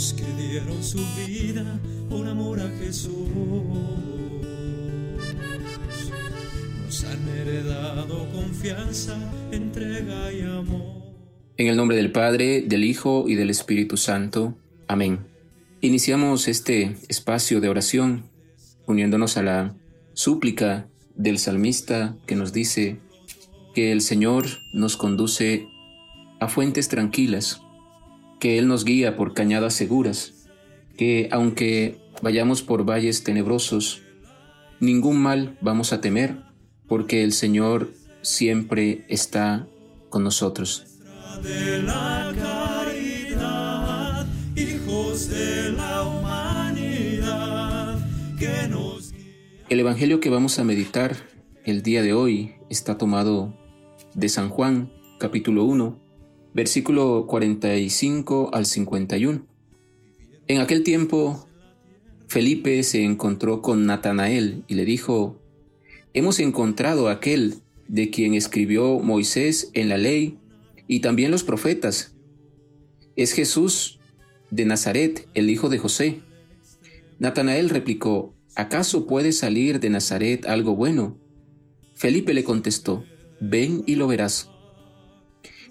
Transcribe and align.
Que 0.00 0.24
dieron 0.42 0.82
su 0.82 0.98
vida 1.26 1.78
por 2.08 2.26
amor 2.26 2.58
a 2.58 2.70
Jesús 2.78 3.28
nos 6.86 7.04
han 7.04 7.28
heredado 7.28 8.26
confianza, 8.32 9.14
entrega 9.52 10.32
y 10.32 10.40
amor. 10.40 11.02
En 11.58 11.66
el 11.66 11.76
nombre 11.76 11.98
del 11.98 12.12
Padre, 12.12 12.62
del 12.62 12.84
Hijo 12.84 13.26
y 13.28 13.34
del 13.34 13.50
Espíritu 13.50 13.98
Santo. 13.98 14.56
Amén. 14.88 15.18
Iniciamos 15.82 16.48
este 16.48 16.96
espacio 17.08 17.60
de 17.60 17.68
oración 17.68 18.24
uniéndonos 18.86 19.36
a 19.36 19.42
la 19.42 19.74
súplica 20.14 20.88
del 21.14 21.38
salmista 21.38 22.16
que 22.24 22.36
nos 22.36 22.54
dice 22.54 23.00
que 23.74 23.92
el 23.92 24.00
Señor 24.00 24.46
nos 24.72 24.96
conduce 24.96 25.68
a 26.40 26.48
fuentes 26.48 26.88
tranquilas, 26.88 27.60
que 28.40 28.58
Él 28.58 28.66
nos 28.66 28.84
guía 28.84 29.16
por 29.16 29.34
cañadas 29.34 29.74
seguras, 29.74 30.48
que 30.96 31.28
aunque 31.30 32.00
vayamos 32.22 32.62
por 32.62 32.88
valles 32.88 33.22
tenebrosos, 33.22 34.02
ningún 34.80 35.18
mal 35.18 35.56
vamos 35.60 35.92
a 35.92 36.00
temer, 36.00 36.38
porque 36.88 37.22
el 37.22 37.32
Señor 37.32 37.92
siempre 38.22 39.04
está 39.08 39.68
con 40.08 40.24
nosotros. 40.24 40.86
El 49.68 49.78
Evangelio 49.78 50.18
que 50.18 50.30
vamos 50.30 50.58
a 50.58 50.64
meditar 50.64 51.14
el 51.64 51.82
día 51.82 52.02
de 52.02 52.14
hoy 52.14 52.54
está 52.70 52.96
tomado 52.96 53.54
de 54.14 54.28
San 54.28 54.48
Juan, 54.48 54.90
capítulo 55.18 55.64
1, 55.64 56.09
versículo 56.54 57.26
45 57.26 58.50
al 58.52 58.66
51. 58.66 59.46
En 60.48 60.60
aquel 60.60 60.82
tiempo, 60.82 61.46
Felipe 62.26 62.82
se 62.82 63.04
encontró 63.04 63.62
con 63.62 63.86
Natanael 63.86 64.64
y 64.68 64.74
le 64.74 64.84
dijo, 64.84 65.40
Hemos 66.12 66.40
encontrado 66.40 67.08
a 67.08 67.12
aquel 67.12 67.56
de 67.86 68.10
quien 68.10 68.34
escribió 68.34 68.98
Moisés 68.98 69.70
en 69.74 69.88
la 69.88 69.96
ley 69.96 70.38
y 70.88 71.00
también 71.00 71.30
los 71.30 71.44
profetas. 71.44 72.14
Es 73.14 73.32
Jesús 73.32 74.00
de 74.50 74.64
Nazaret, 74.64 75.28
el 75.34 75.50
hijo 75.50 75.68
de 75.68 75.78
José. 75.78 76.20
Natanael 77.20 77.68
replicó, 77.68 78.34
¿acaso 78.56 79.06
puede 79.06 79.32
salir 79.32 79.78
de 79.78 79.90
Nazaret 79.90 80.46
algo 80.46 80.74
bueno? 80.74 81.16
Felipe 81.94 82.34
le 82.34 82.44
contestó, 82.44 83.04
ven 83.40 83.84
y 83.86 83.94
lo 83.94 84.08
verás. 84.08 84.49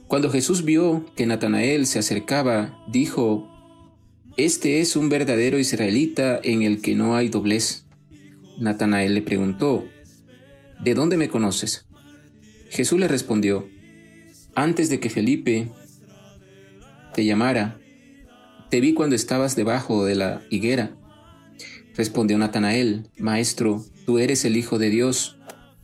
Cuando 0.10 0.32
Jesús 0.32 0.66
vio 0.66 1.06
que 1.16 1.28
Natanael 1.28 1.86
se 1.86 2.00
acercaba, 2.00 2.84
dijo, 2.88 3.48
Este 4.38 4.82
es 4.82 4.96
un 4.96 5.08
verdadero 5.08 5.60
israelita 5.60 6.40
en 6.44 6.64
el 6.64 6.82
que 6.82 6.96
no 6.96 7.16
hay 7.16 7.30
doblez. 7.30 7.86
Natanael 8.58 9.14
le 9.14 9.22
preguntó, 9.22 9.86
¿De 10.84 10.96
dónde 10.96 11.16
me 11.16 11.30
conoces? 11.30 11.86
Jesús 12.72 13.00
le 13.00 13.08
respondió, 13.08 13.70
Antes 14.56 14.90
de 14.90 15.00
que 15.00 15.12
Felipe 15.12 15.70
te 17.14 17.24
llamara, 17.24 17.80
te 18.72 18.80
vi 18.80 18.96
cuando 18.96 19.16
estabas 19.16 19.56
debajo 19.56 20.06
de 20.06 20.16
la 20.16 20.42
higuera. 20.50 20.98
Respondió 21.96 22.40
Natanael, 22.40 23.12
Maestro, 23.20 23.86
tú 24.08 24.18
eres 24.18 24.44
el 24.44 24.58
Hijo 24.58 24.80
de 24.80 24.90
Dios, 24.90 25.38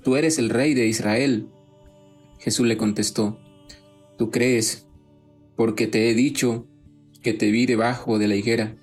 tú 0.03 0.16
eres 0.16 0.40
el 0.40 0.50
Rey 0.50 0.73
de 0.73 0.88
Israel. 0.88 1.48
Jesús 2.40 2.66
le 2.66 2.76
contestó, 2.76 3.40
Tú 4.17 4.31
crees, 4.31 4.88
porque 5.55 5.88
te 5.88 6.09
he 6.09 6.13
dicho 6.13 6.67
que 7.21 7.33
te 7.33 7.52
vi 7.52 7.66
debajo 7.66 8.19
de 8.19 8.27
la 8.27 8.35
higuera. 8.35 8.75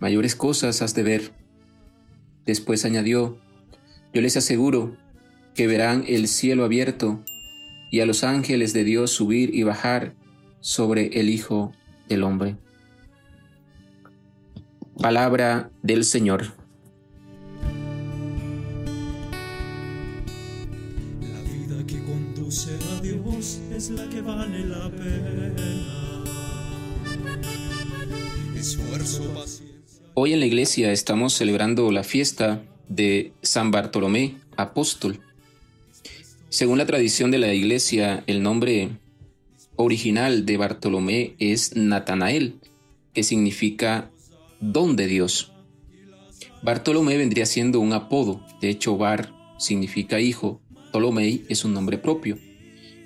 Mayores 0.00 0.36
cosas 0.36 0.82
has 0.82 0.94
de 0.94 1.02
ver. 1.02 1.32
Después 2.44 2.84
añadió, 2.84 3.38
Yo 4.12 4.20
les 4.20 4.36
aseguro 4.36 4.96
que 5.54 5.66
verán 5.66 6.04
el 6.06 6.28
cielo 6.28 6.64
abierto 6.64 7.22
y 7.90 8.00
a 8.00 8.06
los 8.06 8.24
ángeles 8.24 8.72
de 8.72 8.84
Dios 8.84 9.10
subir 9.10 9.54
y 9.54 9.62
bajar 9.64 10.14
sobre 10.60 11.18
el 11.20 11.28
Hijo 11.28 11.72
del 12.08 12.22
Hombre. 12.22 12.56
Palabra 15.00 15.70
del 15.82 16.04
Señor. 16.04 16.61
Hoy 30.14 30.32
en 30.32 30.38
la 30.38 30.46
iglesia 30.46 30.92
estamos 30.92 31.32
celebrando 31.32 31.90
la 31.90 32.04
fiesta 32.04 32.62
de 32.88 33.32
San 33.42 33.72
Bartolomé, 33.72 34.36
apóstol. 34.56 35.18
Según 36.48 36.78
la 36.78 36.86
tradición 36.86 37.32
de 37.32 37.38
la 37.38 37.52
iglesia, 37.54 38.22
el 38.28 38.44
nombre 38.44 38.90
original 39.74 40.46
de 40.46 40.56
Bartolomé 40.58 41.34
es 41.40 41.74
Natanael, 41.74 42.60
que 43.14 43.24
significa 43.24 44.12
don 44.60 44.94
de 44.94 45.08
Dios. 45.08 45.50
Bartolomé 46.62 47.16
vendría 47.16 47.46
siendo 47.46 47.80
un 47.80 47.92
apodo, 47.94 48.46
de 48.60 48.68
hecho 48.68 48.96
Bar 48.96 49.34
significa 49.58 50.20
hijo, 50.20 50.60
Ptolomei 50.90 51.44
es 51.48 51.64
un 51.64 51.74
nombre 51.74 51.98
propio. 51.98 52.38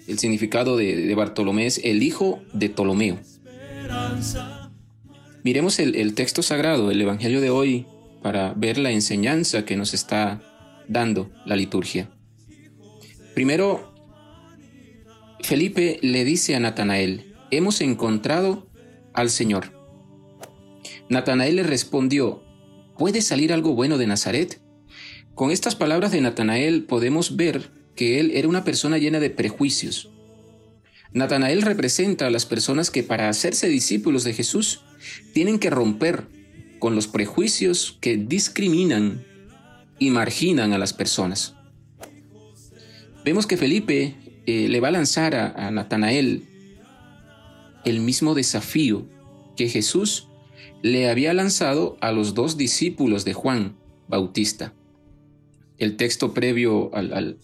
El 0.07 0.19
significado 0.19 0.77
de, 0.77 1.15
Bartolomé 1.15 1.67
es 1.67 1.81
el 1.85 2.03
hijo 2.03 2.43
de 2.53 2.69
Ptolomeo. 2.69 3.19
Miremos 5.43 5.79
el 5.79 6.15
texto 6.15 6.43
sagrado, 6.43 6.91
el 6.91 7.01
Evangelio 7.01 7.41
de 7.41 7.51
hoy, 7.51 7.87
para 8.23 8.55
ver 8.55 8.79
la 8.79 8.91
enseñanza 8.91 9.65
que 9.65 9.77
nos 9.77 9.95
está 9.95 10.43
dando 10.89 11.31
la 11.45 11.57
liturgia. 11.57 12.11
Primero, 13.35 13.95
Felipe 15.43 15.99
le 16.03 16.25
dice 16.25 16.57
a 16.57 16.61
Natanael, 16.61 17.35
hemos 17.51 17.81
encontrado 17.81 18.67
al 19.13 19.31
Señor. 19.31 19.73
Natanael 21.09 21.57
le 21.57 21.63
respondió, 21.63 22.43
¿puede 22.99 23.21
salir 23.21 23.53
algo 23.53 23.75
bueno 23.75 23.99
de 23.99 24.07
Nazaret? 24.07 24.61
Con 25.35 25.51
estas 25.51 25.77
palabras 25.77 26.13
de 26.13 26.21
Natanael 26.21 26.85
podemos 26.85 27.37
ver 27.37 27.71
que 27.97 28.21
él 28.21 28.31
era 28.35 28.49
una 28.49 28.65
persona 28.65 28.99
llena 28.99 29.19
de 29.19 29.31
prejuicios. 29.31 30.11
Natanael 31.13 31.63
representa 31.63 32.27
a 32.27 32.31
las 32.31 32.47
personas 32.47 32.91
que 32.91 33.03
para 33.03 33.29
hacerse 33.29 33.69
discípulos 33.69 34.23
de 34.25 34.35
Jesús 34.35 34.83
tienen 35.33 35.59
que 35.59 35.71
romper 35.71 36.27
con 36.79 36.95
los 36.95 37.09
prejuicios 37.09 37.97
que 38.01 38.17
discriminan 38.17 39.25
y 39.99 40.11
marginan 40.11 40.73
a 40.73 40.79
las 40.79 40.93
personas. 40.93 41.55
Vemos 43.25 43.47
que 43.47 43.57
Felipe 43.57 44.15
eh, 44.47 44.69
le 44.69 44.81
va 44.81 44.89
a 44.89 44.93
lanzar 44.93 45.35
a, 45.35 45.53
a 45.53 45.71
Natanael 45.71 46.45
el 47.85 48.01
mismo 48.01 48.35
desafío 48.35 49.09
que 49.57 49.69
Jesús 49.69 50.29
le 50.83 51.09
había 51.09 51.33
lanzado 51.33 51.97
a 52.01 52.13
los 52.13 52.35
dos 52.35 52.57
discípulos 52.57 53.25
de 53.25 53.33
Juan 53.33 53.77
Bautista. 54.07 54.75
El 55.79 55.97
texto 55.97 56.33
previo 56.33 56.95
al, 56.95 57.39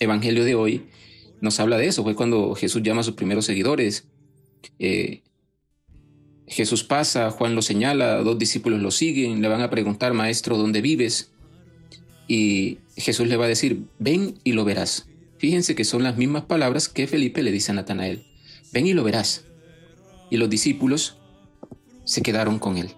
Evangelio 0.00 0.44
de 0.44 0.54
hoy 0.54 0.82
nos 1.40 1.60
habla 1.60 1.78
de 1.78 1.86
eso. 1.86 2.02
Fue 2.02 2.14
cuando 2.14 2.54
Jesús 2.54 2.82
llama 2.82 3.02
a 3.02 3.04
sus 3.04 3.14
primeros 3.14 3.44
seguidores. 3.46 4.08
Eh, 4.78 5.22
Jesús 6.46 6.84
pasa, 6.84 7.30
Juan 7.30 7.54
lo 7.54 7.62
señala, 7.62 8.16
dos 8.22 8.38
discípulos 8.38 8.80
lo 8.80 8.90
siguen, 8.90 9.40
le 9.40 9.48
van 9.48 9.62
a 9.62 9.70
preguntar, 9.70 10.12
Maestro, 10.12 10.58
¿dónde 10.58 10.80
vives? 10.80 11.30
Y 12.28 12.78
Jesús 12.96 13.28
le 13.28 13.36
va 13.36 13.46
a 13.46 13.48
decir, 13.48 13.84
ven 13.98 14.38
y 14.44 14.52
lo 14.52 14.64
verás. 14.64 15.06
Fíjense 15.38 15.74
que 15.74 15.84
son 15.84 16.02
las 16.02 16.16
mismas 16.16 16.44
palabras 16.44 16.88
que 16.88 17.06
Felipe 17.06 17.42
le 17.42 17.52
dice 17.52 17.72
a 17.72 17.74
Natanael. 17.74 18.24
Ven 18.72 18.86
y 18.86 18.94
lo 18.94 19.04
verás. 19.04 19.44
Y 20.30 20.36
los 20.36 20.50
discípulos 20.50 21.18
se 22.04 22.22
quedaron 22.22 22.58
con 22.58 22.76
él. 22.76 22.90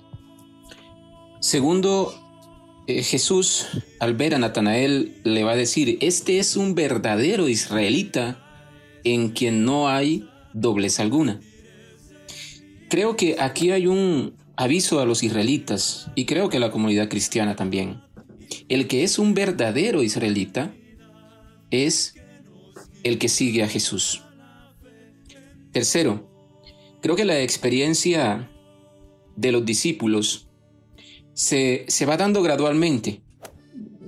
Segundo, 1.41 2.15
eh, 2.87 3.03
Jesús, 3.03 3.67
al 3.99 4.15
ver 4.15 4.35
a 4.35 4.39
Natanael, 4.39 5.17
le 5.25 5.43
va 5.45 5.53
a 5.53 5.57
decir, 5.57 5.99
este 6.01 6.39
es 6.39 6.57
un 6.57 6.75
verdadero 6.75 7.49
israelita 7.49 8.43
en 9.05 9.31
quien 9.31 9.65
no 9.65 9.89
hay 9.89 10.29
doblez 10.53 11.01
alguna. 11.01 11.41
Creo 12.89 13.17
que 13.17 13.37
aquí 13.41 13.73
hay 13.73 13.87
un 13.87 14.35
aviso 14.57 15.01
a 15.01 15.05
los 15.05 15.23
israelitas 15.23 16.11
y 16.15 16.25
creo 16.25 16.49
que 16.49 16.59
a 16.59 16.61
la 16.61 16.71
comunidad 16.71 17.09
cristiana 17.09 17.57
también. 17.57 18.03
El 18.69 18.87
que 18.87 19.03
es 19.03 19.19
un 19.19 19.35
verdadero 19.35 20.03
israelita 20.03 20.73
es 21.71 22.15
el 23.03 23.19
que 23.19 23.29
sigue 23.29 23.63
a 23.63 23.69
Jesús. 23.69 24.23
Tercero, 25.73 26.31
creo 27.03 27.17
que 27.17 27.25
la 27.25 27.41
experiencia 27.41 28.51
de 29.37 29.53
los 29.53 29.65
discípulos 29.67 30.46
se, 31.37 31.85
se, 31.89 32.07
va 32.07 32.17
dando 32.17 32.43
gradualmente. 32.43 33.21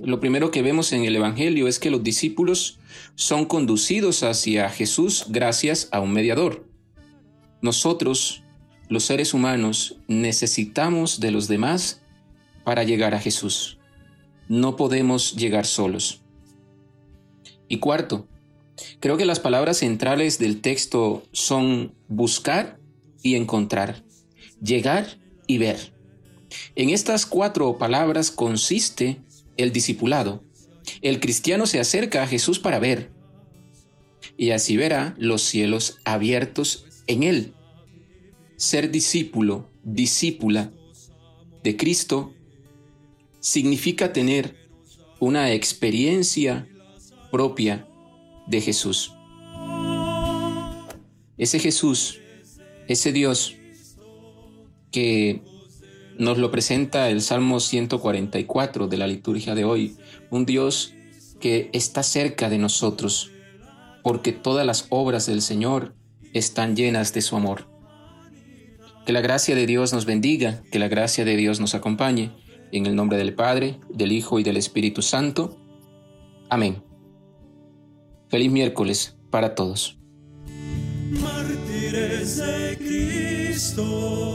Lo 0.02 0.18
primero 0.18 0.50
que 0.50 0.62
vemos 0.62 0.92
en 0.94 1.04
el 1.04 1.14
Evangelio 1.14 1.68
es 1.68 1.78
que 1.78 1.90
los 1.90 2.02
discípulos 2.02 2.78
son 3.16 3.44
conducidos 3.44 4.22
hacia 4.22 4.70
Jesús 4.70 5.26
gracias 5.28 5.88
a 5.92 6.00
un 6.00 6.12
mediador. 6.12 6.64
Nosotros 7.60 8.44
los 8.88 9.04
seres 9.04 9.34
humanos 9.34 9.96
necesitamos 10.06 11.20
de 11.20 11.30
los 11.30 11.48
demás 11.48 12.00
para 12.64 12.84
llegar 12.84 13.14
a 13.14 13.20
Jesús. 13.20 13.78
No 14.48 14.76
podemos 14.76 15.36
llegar 15.36 15.66
solos. 15.66 16.22
Y 17.68 17.78
cuarto, 17.78 18.26
creo 19.00 19.18
que 19.18 19.26
las 19.26 19.38
palabras 19.38 19.78
centrales 19.78 20.38
del 20.38 20.62
texto 20.62 21.24
son 21.32 21.92
buscar 22.08 22.78
y 23.22 23.34
encontrar, 23.34 24.02
llegar 24.62 25.18
y 25.46 25.58
ver. 25.58 25.97
En 26.74 26.90
estas 26.90 27.26
cuatro 27.26 27.78
palabras 27.78 28.30
consiste 28.30 29.20
el 29.56 29.72
discipulado. 29.72 30.42
El 31.02 31.20
cristiano 31.20 31.66
se 31.66 31.80
acerca 31.80 32.22
a 32.22 32.26
Jesús 32.26 32.58
para 32.58 32.78
ver, 32.78 33.10
y 34.36 34.50
así 34.50 34.76
verá 34.76 35.14
los 35.18 35.42
cielos 35.42 35.98
abiertos 36.04 36.86
en 37.06 37.22
él. 37.22 37.54
Ser 38.56 38.90
discípulo, 38.90 39.70
discípula 39.82 40.72
de 41.62 41.76
Cristo 41.76 42.32
significa 43.40 44.12
tener 44.12 44.56
una 45.20 45.52
experiencia 45.52 46.68
propia 47.30 47.88
de 48.46 48.60
Jesús. 48.60 49.12
Ese 51.36 51.58
Jesús, 51.58 52.20
ese 52.88 53.12
Dios 53.12 53.54
que 54.90 55.42
nos 56.18 56.38
lo 56.38 56.50
presenta 56.50 57.08
el 57.10 57.22
Salmo 57.22 57.60
144 57.60 58.88
de 58.88 58.96
la 58.96 59.06
liturgia 59.06 59.54
de 59.54 59.64
hoy, 59.64 59.96
un 60.30 60.44
Dios 60.44 60.94
que 61.40 61.70
está 61.72 62.02
cerca 62.02 62.48
de 62.50 62.58
nosotros, 62.58 63.30
porque 64.02 64.32
todas 64.32 64.66
las 64.66 64.86
obras 64.90 65.26
del 65.26 65.42
Señor 65.42 65.94
están 66.34 66.76
llenas 66.76 67.12
de 67.14 67.22
su 67.22 67.36
amor. 67.36 67.68
Que 69.06 69.12
la 69.12 69.20
gracia 69.20 69.54
de 69.54 69.66
Dios 69.66 69.92
nos 69.92 70.04
bendiga, 70.04 70.62
que 70.70 70.78
la 70.78 70.88
gracia 70.88 71.24
de 71.24 71.36
Dios 71.36 71.60
nos 71.60 71.74
acompañe, 71.74 72.32
en 72.72 72.86
el 72.86 72.94
nombre 72.94 73.16
del 73.16 73.34
Padre, 73.34 73.80
del 73.88 74.12
Hijo 74.12 74.38
y 74.38 74.42
del 74.42 74.56
Espíritu 74.56 75.02
Santo. 75.02 75.56
Amén. 76.50 76.82
Feliz 78.28 78.50
miércoles 78.50 79.16
para 79.30 79.54
todos. 79.54 79.98
Mártires 81.10 82.36
de 82.36 82.76
Cristo, 82.76 84.27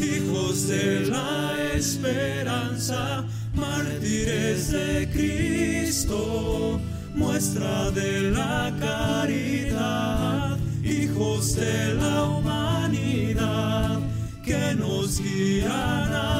hijos 0.00 0.66
de 0.66 1.06
la 1.06 1.54
esperanza, 1.74 3.24
mártires 3.54 4.72
de 4.72 5.08
Cristo, 5.12 6.80
muestra 7.14 7.90
de 7.90 8.30
la 8.30 8.74
caridad, 8.80 10.58
hijos 10.82 11.56
de 11.56 11.94
la 11.94 12.24
humanidad, 12.24 14.00
que 14.44 14.74
nos 14.74 15.20
guían 15.20 16.39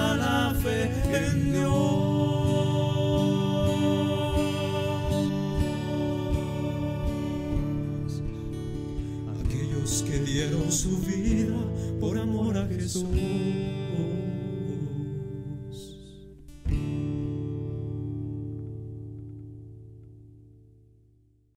Que 9.91 10.21
dieron 10.21 10.71
su 10.71 10.99
vida 10.99 11.57
por 11.99 12.17
amor 12.17 12.57
a 12.57 12.67
Jesús. 12.69 13.05